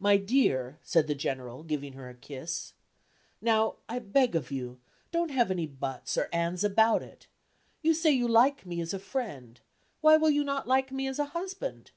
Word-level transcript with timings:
my 0.00 0.16
dear," 0.16 0.80
said 0.82 1.06
the 1.06 1.14
General, 1.14 1.62
giving 1.62 1.92
her 1.92 2.08
a 2.08 2.14
kiss. 2.16 2.72
"Now, 3.40 3.76
I 3.88 4.00
beg 4.00 4.34
of 4.34 4.50
you, 4.50 4.80
don't 5.12 5.30
have 5.30 5.48
any 5.48 5.64
'buts' 5.64 6.18
or 6.18 6.28
'ands' 6.32 6.64
about 6.64 7.04
it. 7.04 7.28
You 7.80 7.94
say 7.94 8.10
you 8.10 8.26
like 8.26 8.66
me 8.66 8.80
as 8.80 8.92
a 8.92 8.98
friend, 8.98 9.60
why 10.00 10.16
will 10.16 10.30
you 10.30 10.42
not 10.42 10.66
like 10.66 10.90
me 10.90 11.06
as 11.06 11.20
a 11.20 11.26
husband? 11.26 11.92